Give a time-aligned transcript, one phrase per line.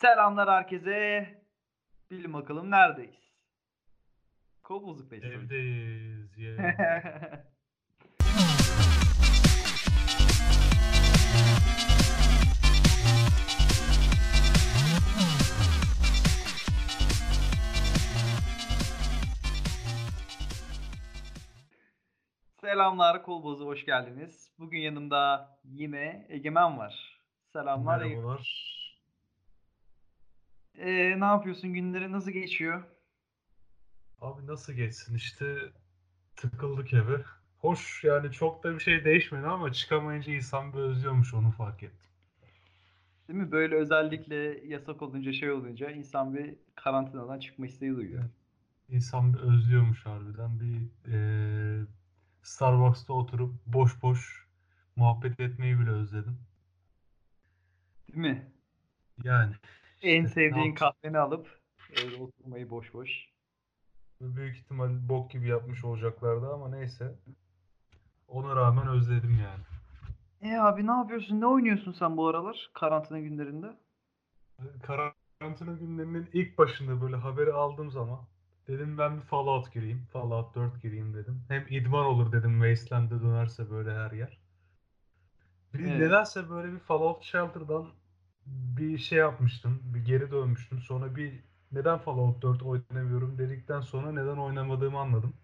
[0.00, 1.28] Selamlar herkese.
[2.10, 3.32] Bilin bakalım neredeyiz?
[4.62, 5.44] Kovbozuk Festivali.
[5.44, 6.38] Evdeyiz.
[6.38, 6.58] Yeah.
[22.60, 24.50] Selamlar Kolboz'a hoş geldiniz.
[24.58, 27.20] Bugün yanımda yine Egemen var.
[27.52, 28.38] Selamlar Egemen.
[30.78, 31.72] Ee, ne yapıyorsun?
[31.74, 32.84] Günleri nasıl geçiyor?
[34.20, 35.56] Abi nasıl geçsin işte
[36.36, 37.24] tıkıldık eve.
[37.58, 42.10] Hoş yani çok da bir şey değişmedi ama çıkamayınca insan bir özlüyormuş onu fark ettim.
[43.28, 43.52] Değil mi?
[43.52, 44.34] Böyle özellikle
[44.66, 48.22] yasak olunca şey olunca insan bir karantinadan çıkma isteği duyuyor.
[48.22, 48.30] Evet.
[48.88, 50.60] İnsan bir özlüyormuş harbiden.
[50.60, 51.86] Bir eee,
[52.42, 54.46] Starbucks'ta oturup boş boş
[54.96, 56.38] muhabbet etmeyi bile özledim.
[58.08, 58.52] Değil mi?
[59.24, 59.54] Yani
[60.02, 61.60] En sevdiğin kahveni alıp
[62.04, 63.10] öyle oturmayı boş boş.
[64.20, 67.14] Büyük ihtimal bok gibi yapmış olacaklardı ama neyse.
[68.28, 69.62] Ona rağmen özledim yani.
[70.42, 71.40] E abi ne yapıyorsun?
[71.40, 73.76] Ne oynuyorsun sen bu aralar karantina günlerinde?
[74.82, 78.20] Karantina günlerinin ilk başında böyle haberi aldığım zaman
[78.68, 80.06] dedim ben bir Fallout gireyim.
[80.12, 81.42] Fallout 4 gireyim dedim.
[81.48, 84.38] Hem idman olur dedim Wasteland'e dönerse böyle her yer.
[85.74, 86.00] Bir Evet.
[86.00, 87.86] nedense böyle bir Fallout Shelter'dan
[88.76, 89.80] bir şey yapmıştım.
[89.84, 90.80] Bir geri dönmüştüm.
[90.80, 91.40] Sonra bir
[91.72, 95.34] neden Fallout 4 oynamıyorum dedikten sonra neden oynamadığımı anladım.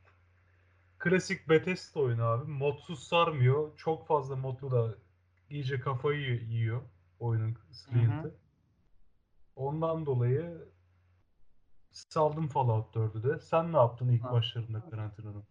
[0.99, 2.51] Klasik Bethesda oyunu abi.
[2.51, 3.77] Modsuz sarmıyor.
[3.77, 4.95] Çok fazla modlu da
[5.51, 6.83] iyice kafayı yiyor
[7.21, 8.35] oyunun sıkıntı.
[9.57, 10.69] Ondan dolayı
[11.93, 13.39] saldım Fallout 4'ü de.
[13.39, 14.33] Sen ne yaptın ilk Ha.
[14.33, 15.45] başlarında karantinanın?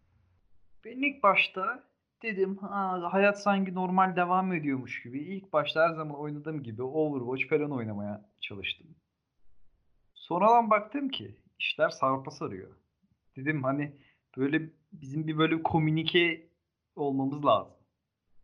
[0.85, 1.83] Ben ilk başta
[2.23, 5.19] dedim ha, hayat sanki normal devam ediyormuş gibi.
[5.19, 8.87] İlk başta her zaman oynadığım gibi Overwatch falan oynamaya çalıştım.
[10.13, 12.75] Sonradan baktım ki işler sarpa sarıyor.
[13.35, 13.97] Dedim hani
[14.37, 16.49] böyle bizim bir böyle komünike
[16.95, 17.73] olmamız lazım.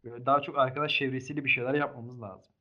[0.03, 2.51] Böyle daha çok arkadaş çevresiyle bir şeyler yapmamız lazım.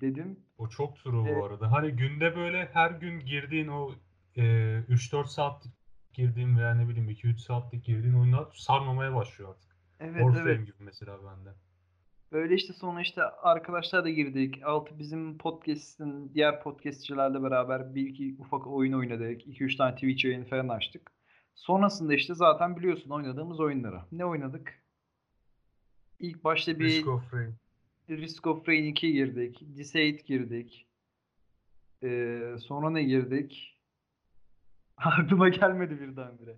[0.00, 1.72] Dedim O çok true e, bu arada.
[1.72, 3.94] Hani günde böyle her gün girdiğin o
[4.36, 4.42] e,
[4.88, 5.72] 3-4 saatlik
[6.12, 9.67] girdiğin veya ne bileyim 2-3 saatlik girdiğin oyunlar sarmamaya başlıyor artık.
[10.00, 11.54] Evet Warframe evet gibi mesela bende.
[12.32, 14.62] Böyle işte sonra işte arkadaşlar da girdik.
[14.64, 19.46] Altı bizim podcast'in diğer podcastçilerle beraber bir iki ufak oyun oynadık.
[19.46, 21.12] 2-3 tane Twitch yayını falan açtık.
[21.54, 24.00] Sonrasında işte zaten biliyorsun oynadığımız oyunları.
[24.12, 24.82] Ne oynadık?
[26.18, 27.54] İlk başta Risk bir of Rain.
[28.10, 29.60] Risk of Rain 2 girdik.
[29.78, 30.86] Decade girdik.
[32.02, 33.78] Ee, sonra ne girdik?
[34.96, 36.56] Aklıma gelmedi birdenbire.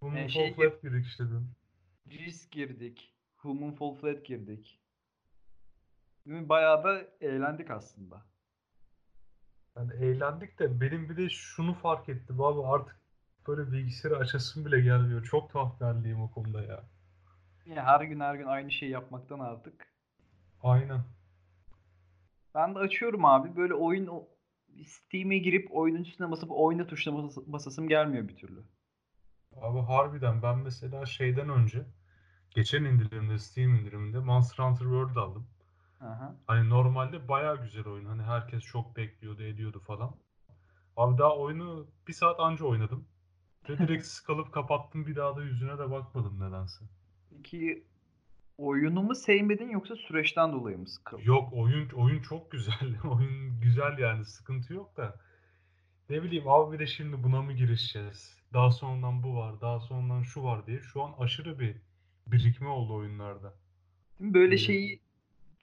[0.00, 1.59] Human Ee, şey girdik işte dün.
[2.10, 3.14] Risk girdik.
[3.36, 4.80] Human Fall Flat girdik.
[6.26, 8.22] Bayağı da eğlendik aslında.
[9.76, 13.00] Yani eğlendik de benim bir de şunu fark ettim abi artık
[13.46, 15.24] böyle bilgisayarı açasım bile gelmiyor.
[15.24, 16.84] Çok haldeyim o konuda ya.
[17.66, 19.94] Ya her gün her gün aynı şeyi yapmaktan artık.
[20.62, 21.00] Aynen.
[22.54, 24.28] Ben de açıyorum abi böyle oyun
[24.86, 28.62] Steam'e girip oyunun üstüne basıp oyna tuşuna bas- basasım gelmiyor bir türlü.
[29.56, 31.84] Abi harbiden ben mesela şeyden önce
[32.50, 35.46] geçen indirimde Steam indiriminde Monster Hunter World aldım.
[36.00, 36.34] Aha.
[36.46, 38.04] Hani normalde bayağı güzel oyun.
[38.04, 40.16] Hani herkes çok bekliyordu, ediyordu falan.
[40.96, 43.08] Abi daha oyunu bir saat anca oynadım.
[43.68, 45.06] Ve direkt sıkılıp kapattım.
[45.06, 46.84] Bir daha da yüzüne de bakmadım nedense.
[47.30, 47.84] Peki
[48.58, 51.22] oyunu mu sevmedin yoksa süreçten dolayı mı sıkıldın?
[51.22, 52.96] Yok oyun oyun çok güzel.
[53.04, 55.16] Oyun güzel yani sıkıntı yok da.
[56.10, 58.36] Ne bileyim abi bir de şimdi buna mı girişeceğiz?
[58.52, 60.80] Daha sonradan bu var, daha sonradan şu var diye.
[60.80, 61.76] Şu an aşırı bir
[62.26, 63.54] birikme oldu oyunlarda.
[64.20, 64.34] Değil mi?
[64.34, 65.00] Böyle Ee, şeyi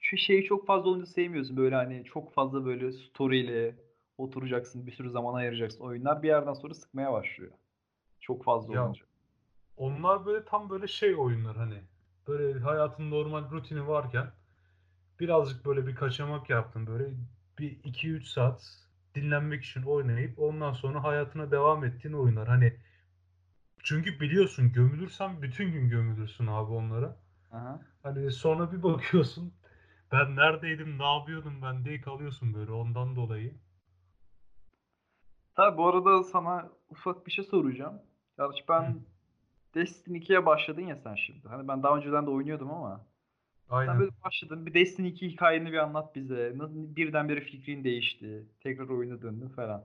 [0.00, 1.56] şu şeyi çok fazla oyuncu sevmiyorsun.
[1.56, 3.76] Böyle hani çok fazla böyle story ile
[4.18, 5.80] oturacaksın, bir sürü zaman ayıracaksın.
[5.84, 7.52] Oyunlar bir yerden sonra sıkmaya başlıyor.
[8.20, 9.04] Çok fazla ya olunca.
[9.76, 11.82] onlar böyle tam böyle şey oyunlar hani.
[12.28, 14.32] Böyle hayatın normal rutini varken
[15.20, 17.14] birazcık böyle bir kaçamak yaptın böyle
[17.58, 22.48] bir iki üç saat dinlenmek için oynayıp ondan sonra hayatına devam ettiğin oyunlar.
[22.48, 22.76] Hani
[23.82, 27.16] çünkü biliyorsun gömülürsen bütün gün gömülürsün abi onlara.
[27.50, 27.80] Aha.
[28.02, 29.54] Hani sonra bir bakıyorsun
[30.12, 33.54] ben neredeydim ne yapıyordum ben diye kalıyorsun böyle ondan dolayı.
[35.54, 38.02] Tabii bu arada sana ufak bir şey soracağım.
[38.38, 39.00] Gerçi Hı, ben
[39.74, 41.48] Destiny 2'ye başladın ya sen şimdi.
[41.48, 43.06] Hani ben daha önceden de oynuyordum ama
[43.86, 43.98] sen aynen.
[43.98, 44.66] böyle başladın.
[44.66, 46.52] Bir Destiny 2 hikayeni bir anlat bize.
[46.56, 48.46] Nasıl birdenbire fikrin değişti.
[48.60, 49.84] Tekrar oyuna döndün falan.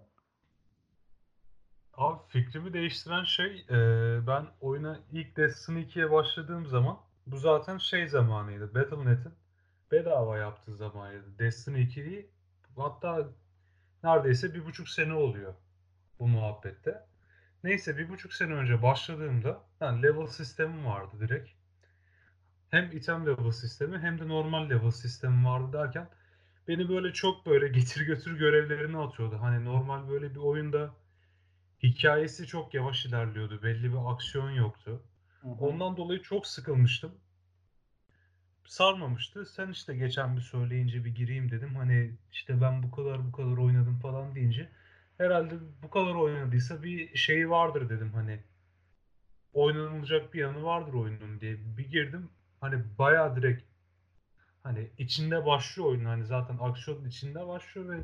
[1.93, 3.77] Abi fikrimi değiştiren şey e,
[4.27, 6.97] ben oyuna ilk Destiny 2'ye başladığım zaman
[7.27, 8.75] bu zaten şey zamanıydı.
[8.75, 9.33] Battle.net'in
[9.91, 11.39] bedava yaptığı zamanıydı.
[11.39, 12.29] Destiny 2'yi
[12.77, 13.29] hatta
[14.03, 15.53] neredeyse bir buçuk sene oluyor
[16.19, 17.05] bu muhabbette.
[17.63, 21.49] Neyse bir buçuk sene önce başladığımda yani level sistemim vardı direkt.
[22.69, 26.09] Hem item level sistemi hem de normal level sistemi vardı derken
[26.67, 29.37] beni böyle çok böyle getir götür görevlerini atıyordu.
[29.41, 30.93] Hani normal böyle bir oyunda
[31.83, 33.63] hikayesi çok yavaş ilerliyordu.
[33.63, 35.03] Belli bir aksiyon yoktu.
[35.41, 35.53] Hı hı.
[35.53, 37.11] Ondan dolayı çok sıkılmıştım.
[38.65, 39.45] Sarmamıştı.
[39.45, 41.75] Sen işte geçen bir söyleyince bir gireyim dedim.
[41.75, 44.69] Hani işte ben bu kadar bu kadar oynadım falan deyince
[45.17, 48.43] herhalde bu kadar oynadıysa bir şeyi vardır dedim hani.
[49.53, 51.57] Oynanılacak bir yanı vardır oyunun diye.
[51.77, 52.29] Bir girdim.
[52.61, 53.63] Hani bayağı direkt
[54.63, 56.05] hani içinde başlıyor oyun.
[56.05, 58.03] Hani zaten aksiyon içinde başlıyor ve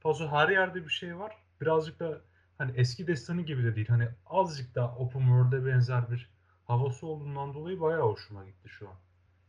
[0.00, 1.36] fazla her yerde bir şey var.
[1.60, 2.20] Birazcık da
[2.58, 3.88] hani eski Destiny gibi de değil.
[3.88, 6.30] Hani azıcık daha open world'e benzer bir
[6.64, 8.96] havası olduğundan dolayı bayağı hoşuma gitti şu an.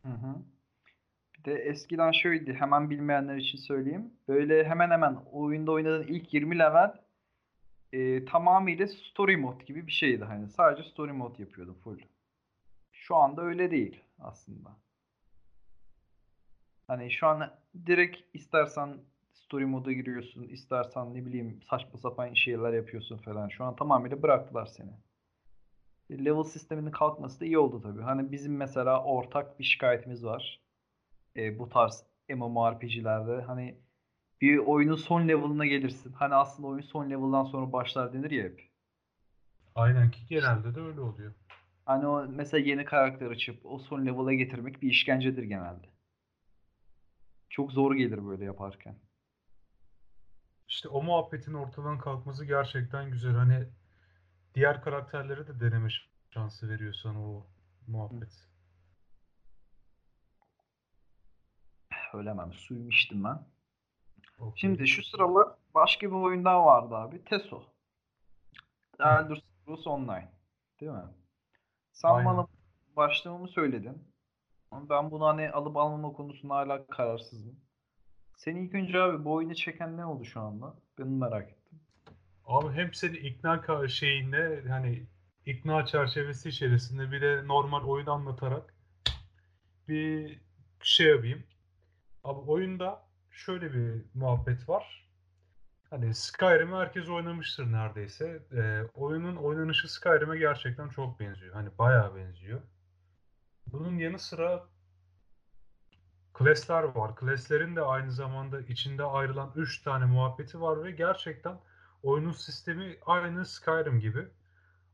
[0.02, 0.36] Hı hı.
[1.38, 2.54] Bir de eskiden şöyleydi.
[2.54, 4.12] Hemen bilmeyenler için söyleyeyim.
[4.28, 6.94] Böyle hemen hemen oyunda oynadığın ilk 20 level
[7.92, 10.24] e, tamamıyla story mode gibi bir şeydi.
[10.24, 11.98] Hani sadece story mode yapıyordum full.
[12.92, 14.76] Şu anda öyle değil aslında.
[16.86, 17.50] Hani şu an
[17.86, 18.98] direkt istersen
[19.46, 23.48] story moda giriyorsun, istersen ne bileyim saçma sapan şeyler yapıyorsun falan.
[23.48, 24.90] Şu an tamamıyla bıraktılar seni.
[26.10, 28.02] E, Level sisteminin kalkması da iyi oldu tabii.
[28.02, 30.60] Hani bizim mesela ortak bir şikayetimiz var.
[31.36, 33.78] E, bu tarz MMORPG'lerde hani
[34.40, 36.12] bir oyunun son level'ına gelirsin.
[36.12, 38.70] Hani aslında oyun son level'dan sonra başlar denir ya hep.
[39.74, 41.32] Aynen ki genelde de öyle oluyor.
[41.84, 45.86] Hani o mesela yeni karakter açıp o son level'a getirmek bir işkencedir genelde.
[47.50, 48.96] Çok zor gelir böyle yaparken.
[50.68, 53.34] İşte o muhabbetin ortadan kalkması gerçekten güzel.
[53.34, 53.68] Hani
[54.54, 55.88] diğer karakterlere de deneme
[56.30, 57.46] şansı veriyor sana o
[57.86, 58.48] muhabbet.
[62.12, 62.52] Ölemem.
[62.52, 63.46] Suyumu içtim ben.
[64.38, 64.60] Okey.
[64.60, 67.24] Şimdi şu sıralar başka bir oyun daha vardı abi.
[67.24, 67.62] Teso.
[69.00, 70.32] Elder Scrolls Online.
[70.80, 71.04] Değil mi?
[71.92, 72.24] Sen Aynen.
[72.26, 72.46] bana
[72.96, 74.12] başlamamı söyledin.
[74.70, 77.60] Ama ben bunu hani alıp almama konusunda hala kararsızım.
[78.36, 80.74] Seni ilk önce abi bu oyunu çeken ne oldu şu anda?
[80.98, 81.80] Ben merak ettim.
[82.44, 85.06] Abi hem seni ikna şeyinde hani
[85.46, 88.74] ikna çerçevesi içerisinde bir de normal oyunu anlatarak
[89.88, 90.40] bir
[90.82, 91.44] şey yapayım.
[92.24, 95.08] Abi oyunda şöyle bir muhabbet var.
[95.90, 98.42] Hani Skyrim'i herkes oynamıştır neredeyse.
[98.52, 101.54] Ee, oyunun oynanışı Skyrim'e gerçekten çok benziyor.
[101.54, 102.62] Hani bayağı benziyor.
[103.66, 104.68] Bunun yanı sıra
[106.38, 107.12] class'ler var.
[107.20, 111.58] Class'lerin de aynı zamanda içinde ayrılan 3 tane muhabbeti var ve gerçekten
[112.02, 114.28] oyunun sistemi aynı Skyrim gibi.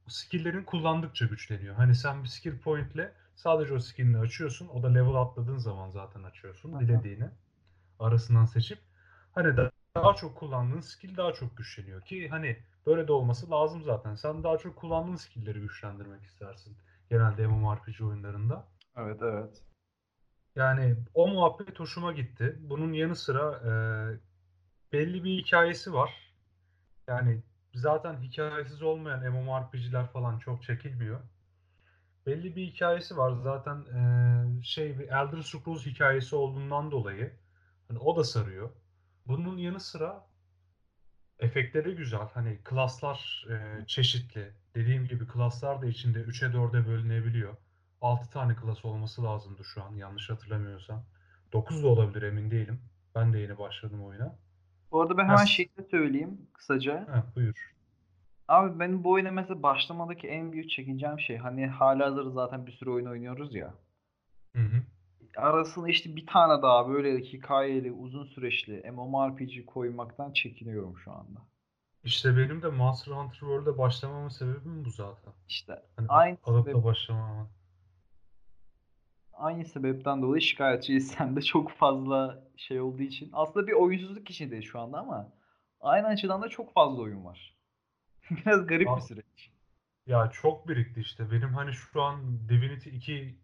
[0.09, 1.75] Skill'lerin kullandıkça güçleniyor.
[1.75, 4.69] Hani sen bir skill point'le sadece o skill'ini açıyorsun.
[4.69, 7.31] O da level atladığın zaman zaten açıyorsun dilediğini
[7.99, 8.79] arasından seçip
[9.35, 12.57] hani da- daha çok kullandığın skill daha çok güçleniyor ki hani
[12.87, 14.15] böyle de olması lazım zaten.
[14.15, 16.77] Sen daha çok kullandığın skill'leri güçlendirmek istersin
[17.11, 18.69] genelde MMORPG oyunlarında.
[18.97, 19.63] Evet evet.
[20.57, 22.57] Yani o muhabbet hoşuma gitti.
[22.61, 23.73] Bunun yanı sıra e,
[24.93, 26.35] belli bir hikayesi var.
[27.07, 27.43] Yani
[27.75, 31.21] zaten hikayesiz olmayan MMORPG'ler falan çok çekilmiyor.
[32.27, 33.33] Belli bir hikayesi var.
[33.43, 37.33] Zaten e, şey bir Elder Scrolls hikayesi olduğundan dolayı
[37.89, 38.71] hani o da sarıyor.
[39.27, 40.27] Bunun yanı sıra
[41.39, 42.29] efektleri güzel.
[42.35, 44.53] Hani klaslar e, çeşitli.
[44.75, 47.57] Dediğim gibi klaslar da içinde 3'e 4'e bölünebiliyor.
[48.03, 51.05] 6 tane klas olması lazımdı şu an yanlış hatırlamıyorsam.
[51.53, 52.81] 9 da olabilir emin değilim.
[53.15, 54.37] Ben de yeni başladım oyuna.
[54.93, 57.07] Bu arada ben hemen şeyini söyleyeyim kısaca.
[57.11, 57.73] Ha, buyur.
[58.49, 62.91] Abi benim bu oyuna mesela başlamadaki en büyük çekincem şey hani halihazırda zaten bir sürü
[62.91, 63.75] oyun oynuyoruz ya.
[64.57, 64.83] Hı hı.
[65.37, 71.41] Arasına işte bir tane daha böyle hikayeli, uzun süreçli MMORPG koymaktan çekiniyorum şu anda.
[72.05, 75.33] İşte benim de Monster Hunter World'e başlamamın sebebim bu zaten.
[75.49, 77.49] İşte Hani aynı alıp da başlamamın.
[79.43, 81.09] Aynı sebepten dolayı şikayetçiyiz.
[81.19, 83.31] Sen de çok fazla şey olduğu için.
[83.33, 85.33] Aslında bir oyunsuzluk içindeyiz şu anda ama
[85.81, 87.57] aynı açıdan da çok fazla oyun var.
[88.31, 89.51] Biraz garip bir Aa, süreç.
[90.07, 91.31] Ya çok birikti işte.
[91.31, 93.39] Benim hani şu an Divinity 2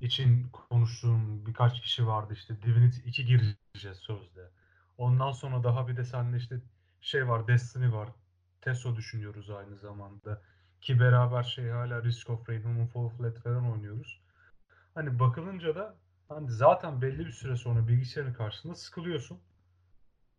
[0.00, 2.62] için konuştuğum birkaç kişi vardı işte.
[2.62, 4.50] Divinity 2 gireceğiz sözde.
[4.98, 6.60] Ondan sonra daha bir de seninle işte
[7.00, 8.08] şey var, Destiny var.
[8.60, 10.42] TESO düşünüyoruz aynı zamanda.
[10.80, 14.20] Ki beraber şey hala Risk of Rain, Human Fall Flat falan oynuyoruz.
[14.98, 15.96] Hani bakılınca da
[16.28, 19.38] hani zaten belli bir süre sonra bilgisayarın karşısında sıkılıyorsun.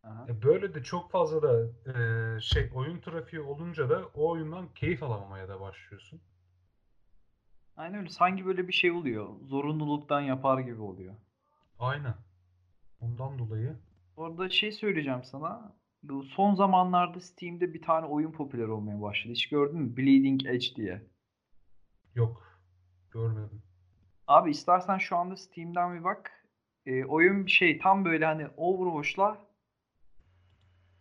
[0.03, 0.25] Aha.
[0.29, 5.03] E böyle de çok fazla da e, şey oyun trafiği olunca da o oyundan keyif
[5.03, 6.21] alamamaya da başlıyorsun.
[7.77, 8.09] Aynen öyle.
[8.09, 9.29] Sanki böyle bir şey oluyor.
[9.41, 11.15] Zorunluluktan yapar gibi oluyor.
[11.79, 12.15] Aynen.
[13.01, 13.77] Ondan dolayı
[14.17, 15.75] Bu arada şey söyleyeceğim sana.
[16.03, 19.33] Bu son zamanlarda Steam'de bir tane oyun popüler olmaya başladı.
[19.33, 19.97] Hiç gördün mü?
[19.97, 21.07] Bleeding Edge diye.
[22.15, 22.59] Yok.
[23.11, 23.68] Görmedim.
[24.29, 26.31] Abi istersen şu anda Steam'den bir bak.
[26.85, 29.45] Ee, oyun bir şey tam böyle hani Overwatch'la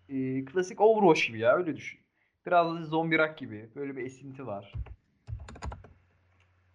[0.09, 2.01] e, klasik Overwatch gibi ya öyle düşün.
[2.47, 3.69] Biraz da zombi rock gibi.
[3.75, 4.73] Böyle bir esinti var.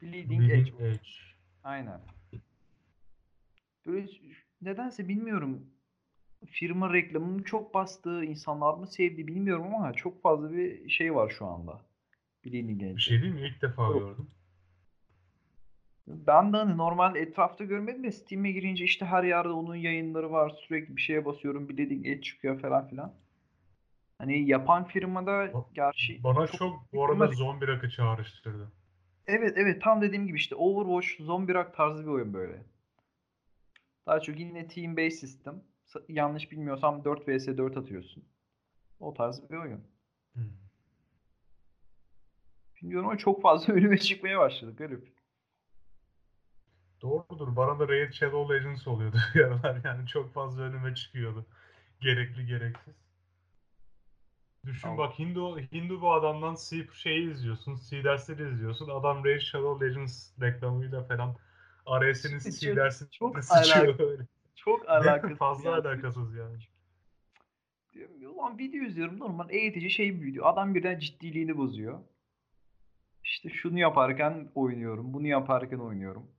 [0.02, 0.54] Bleeding Edge.
[0.54, 1.10] Bleeding Edge.
[1.64, 2.02] Aynen.
[3.86, 4.08] Böyle
[4.62, 5.66] nedense bilmiyorum.
[6.46, 11.46] Firma reklamını çok bastı, insanlar mı sevdi bilmiyorum ama çok fazla bir şey var şu
[11.46, 11.82] anda.
[12.46, 13.00] Bleeding Bir Edge.
[13.00, 13.42] şey değil mi?
[13.42, 14.00] İlk defa Yok.
[14.00, 14.28] gördüm.
[16.08, 20.50] Ben de hani normal etrafta görmedim de Steam'e girince işte her yerde onun yayınları var.
[20.68, 21.70] Sürekli bir şeye basıyorum.
[21.70, 23.14] Bleeding Edge çıkıyor falan filan.
[24.18, 28.72] Hani yapan firmada gerçi Bana çok çok bir bu arada zombi rakı çağrıştırdı.
[29.28, 32.64] Evet evet tam dediğim gibi işte Overwatch, Zombie Rock tarzı bir oyun böyle.
[34.06, 35.64] Daha çok yine team based system.
[35.86, 38.26] Sa- Yanlış bilmiyorsam 4 vs 4 atıyorsun.
[39.00, 39.84] O tarz bir oyun.
[40.34, 40.44] Hmm.
[42.82, 44.76] Bilmiyorum ama çok fazla önüme çıkmaya başladı.
[44.76, 45.23] Garip.
[47.04, 47.56] Doğrudur.
[47.56, 49.82] Bana da Raid Shadow Legends oluyordu bir aralar.
[49.84, 51.46] Yani çok fazla önüme çıkıyordu.
[52.02, 52.94] Gerekli gereksiz.
[54.66, 54.98] Düşün Tamam.
[54.98, 57.80] bak Hindu Hindu bu adamdan C şeyi izliyorsun.
[57.90, 58.90] C dersleri izliyorsun.
[58.90, 61.36] Adam Raid Shadow Legends reklamıyla falan
[62.14, 64.24] senin Çok- C dersini çok sıçıyor böyle.
[64.56, 65.38] Çok alakasız.
[65.38, 65.88] Fazla yani.
[65.88, 66.58] alakasız yani.
[67.94, 70.46] Diyorum Ulan video izliyorum normal eğitici şey bir video.
[70.46, 72.00] Adam birden ciddiliğini bozuyor.
[73.24, 75.14] İşte şunu yaparken oynuyorum.
[75.14, 76.32] Bunu yaparken oynuyorum.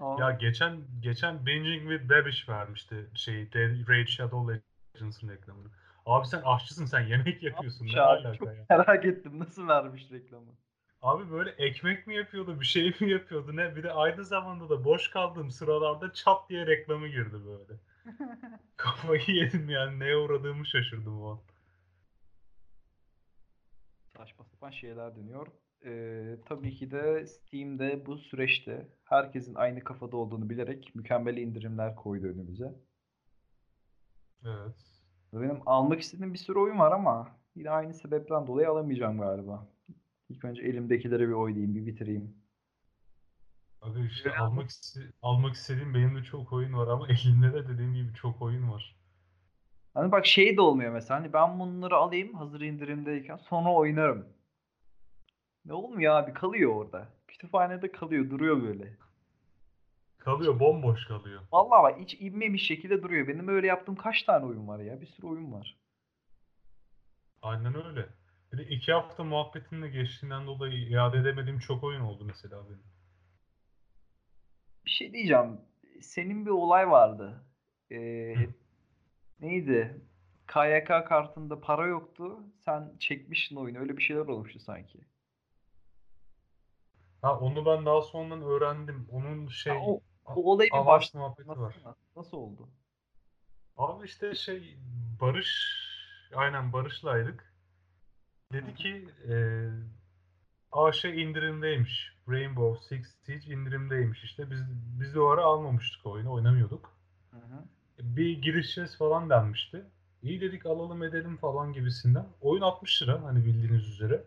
[0.00, 4.60] Aa, Ya geçen geçen Binging with Babish vermişti şey Dead- Raid Shadow
[4.94, 5.68] Legends'ın reklamını.
[6.06, 8.38] Abi sen aşçısın sen yemek yapıyorsun ne yapmış abi?
[8.38, 8.66] Çok ya?
[8.70, 9.38] merak ettim.
[9.38, 10.52] Nasıl vermiş reklamı?
[11.02, 13.76] Abi böyle ekmek mi yapıyordu bir şey mi yapıyordu ne?
[13.76, 17.80] Bir de aynı zamanda da boş kaldığım sıralarda çat diye reklamı girdi böyle.
[18.76, 21.38] Kafayı yedim yani neye uğradığımı şaşırdım o an.
[24.16, 25.46] Saçma sapan şeyler dönüyor.
[25.84, 32.26] Ee, tabii ki de Steam'de bu süreçte herkesin aynı kafada olduğunu bilerek mükemmel indirimler koydu
[32.26, 32.74] önümüze.
[34.44, 35.04] Evet.
[35.32, 39.68] Benim almak istediğim bir sürü oyun var ama yine aynı sebepten dolayı alamayacağım galiba.
[40.28, 42.36] İlk önce elimdekilere bir oynayayım, bir bitireyim.
[43.80, 47.68] Abi işte Böyle almak iste- almak istediğim benim de çok oyun var ama elimde de
[47.68, 48.96] dediğim gibi çok oyun var.
[49.94, 51.20] Hani bak şey de olmuyor mesela.
[51.20, 54.28] Hani ben bunları alayım hazır indirimdeyken sonra oynarım.
[55.64, 57.08] Ne olmuyor abi kalıyor orada.
[57.28, 58.96] Kütüphanede kalıyor, duruyor böyle.
[60.18, 61.42] Kalıyor bomboş kalıyor.
[61.52, 63.28] Vallahi bak hiç inmemiş şekilde duruyor.
[63.28, 65.00] Benim öyle yaptığım kaç tane oyun var ya?
[65.00, 65.76] Bir sürü oyun var.
[67.42, 68.08] Aynen öyle.
[68.52, 72.84] Bir de iki hafta muhabbetinle geçtiğinden dolayı iade edemediğim çok oyun oldu mesela benim.
[74.84, 75.60] Bir şey diyeceğim.
[76.00, 77.44] Senin bir olay vardı.
[77.90, 78.34] Ee,
[79.40, 80.00] neydi?
[80.46, 82.40] KYK kartında para yoktu.
[82.64, 83.78] Sen çekmiştin oyunu.
[83.78, 85.00] Öyle bir şeyler olmuştu sanki.
[87.24, 89.08] Ha onu ben daha sonradan öğrendim.
[89.10, 91.56] Onun şey Ha, o, o olayı bir baştan muhabbeti var.
[91.56, 91.94] anlatsana.
[92.16, 92.68] Nasıl oldu?
[93.76, 94.78] Abi işte şey
[95.20, 95.48] Barış
[96.34, 97.54] aynen Barış'laydık.
[98.52, 102.12] Dedi ki e, şey indirimdeymiş.
[102.28, 104.50] Rainbow Six Siege indirimdeymiş işte.
[104.50, 104.60] Biz
[105.00, 106.96] biz de o ara almamıştık oyunu, oynamıyorduk.
[107.30, 107.64] Hı hı.
[107.98, 109.84] Bir girişeceğiz falan denmişti.
[110.22, 112.26] İyi dedik alalım edelim falan gibisinden.
[112.40, 114.24] Oyun 60 lira hani bildiğiniz üzere.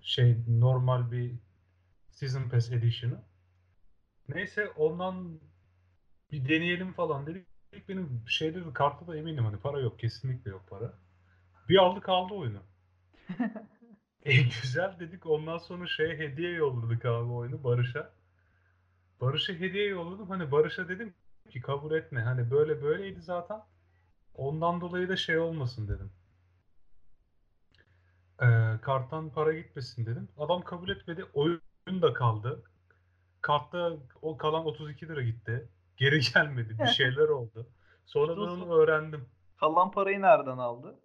[0.00, 1.34] Şey normal bir
[2.10, 3.22] Season Pass Edition'ı.
[4.28, 5.40] Neyse ondan
[6.32, 7.46] bir deneyelim falan dedik.
[7.88, 10.92] Benim şeyde de kartta da eminim hani para yok kesinlikle yok para.
[11.68, 12.62] Bir aldık aldı oyunu.
[14.22, 18.12] E güzel dedik ondan sonra şeye hediye yolladık abi oyunu Barış'a.
[19.20, 21.14] Barış'a hediye yolladım hani Barış'a dedim
[21.50, 23.60] ki kabul etme hani böyle böyleydi zaten.
[24.34, 26.12] Ondan dolayı da şey olmasın dedim.
[28.42, 30.28] Ee, karttan para gitmesin dedim.
[30.38, 31.24] Adam kabul etmedi.
[31.34, 32.62] Oyun da kaldı.
[33.40, 35.68] Kartta o kalan 32 lira gitti.
[35.96, 36.76] Geri gelmedi.
[36.78, 37.66] Bir şeyler oldu.
[38.06, 39.28] Sonra ben onu öğrendim.
[39.56, 41.00] Kalan parayı nereden aldı?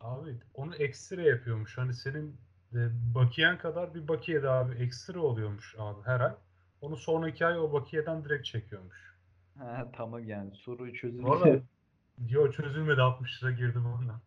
[0.00, 1.78] Abi onu ekstra yapıyormuş.
[1.78, 2.36] Hani senin
[2.72, 2.78] e,
[3.14, 6.34] bakiyen kadar bir bakiye de abi ekstra oluyormuş abi her ay.
[6.80, 9.14] Onu sonraki ay o bakiyeden direkt çekiyormuş.
[9.58, 11.24] He, tamam yani soru çözüldü.
[11.24, 11.60] Valla
[12.28, 14.20] yo çözülmedi 60 lira girdi bana.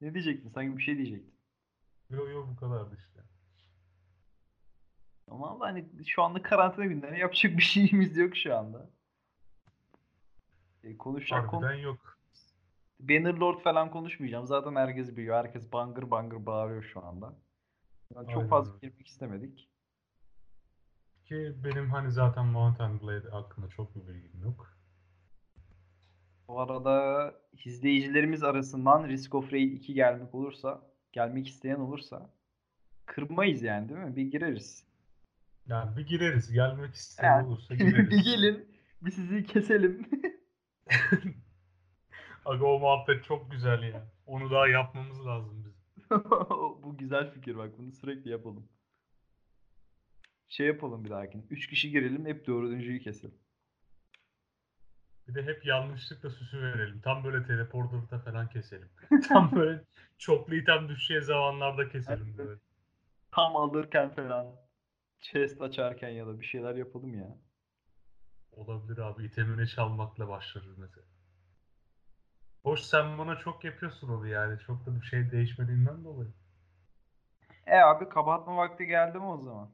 [0.00, 0.48] Ne diyecektin?
[0.48, 1.39] Sanki bir şey diyecektin.
[2.10, 3.20] Yo yo bu kadardı işte.
[5.30, 8.90] Ama hani şu anda karantina günleri yapacak bir şeyimiz yok şu anda.
[10.82, 12.18] E, konuşacak konu yok.
[13.00, 14.46] Bannerlord falan konuşmayacağım.
[14.46, 15.36] Zaten herkes biliyor.
[15.36, 17.34] Herkes bangır bangır bağırıyor şu anda.
[18.14, 19.70] Yani çok Aynen fazla girmek istemedik.
[21.24, 24.76] Ki benim hani zaten Mount and Blade hakkında çok bir bilgim yok.
[26.48, 32.30] Bu arada izleyicilerimiz arasından Risk of Raid 2 gelmek olursa, gelmek isteyen olursa
[33.06, 34.16] kırmayız yani değil mi?
[34.16, 34.86] Bir gireriz.
[35.66, 36.52] Yani bir gireriz.
[36.52, 38.24] Gelmek isteyen Yani, olursa bir gireriz.
[38.24, 38.68] gelin,
[39.02, 40.08] bir sizi keselim.
[42.44, 44.06] Aga o muhabbet çok güzel ya.
[44.26, 45.70] Onu daha yapmamız lazım bizim.
[46.82, 48.68] Bu güzel fikir bak bunu sürekli yapalım.
[50.48, 51.42] Şey yapalım bir dahakine.
[51.50, 53.38] 3 kişi girelim hep dördüncüyü keselim.
[55.30, 57.00] Bir de hep yanlışlıkla süsü verelim.
[57.00, 58.88] Tam böyle teleporter'da falan keselim.
[59.28, 59.84] Tam böyle
[60.18, 62.60] çoklu item düşeceği zamanlarda keselim böyle.
[63.32, 64.46] Tam alırken falan.
[65.20, 67.36] Chest açarken ya da bir şeyler yapalım ya.
[68.52, 69.24] Olabilir abi.
[69.24, 71.06] itemini çalmakla başlarız mesela.
[72.62, 74.58] Hoş sen bana çok yapıyorsun onu yani.
[74.58, 76.32] Çok da bir şey değişmediğinden dolayı.
[77.66, 79.70] E abi kapatma vakti geldi mi o zaman?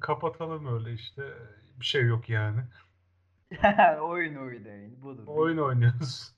[0.00, 1.22] Kapatalım öyle işte.
[1.80, 2.60] Bir şey yok yani.
[4.00, 5.02] oyun oynayın.
[5.02, 5.24] Budur.
[5.26, 6.34] Oyun oynuyoruz.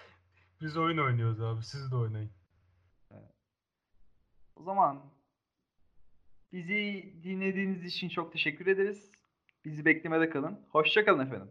[0.60, 1.62] Biz oyun oynuyoruz abi.
[1.62, 2.30] Siz de oynayın.
[4.56, 5.12] O zaman
[6.52, 9.10] bizi dinlediğiniz için çok teşekkür ederiz.
[9.64, 10.66] Bizi beklemede kalın.
[10.68, 11.50] Hoşça kalın efendim.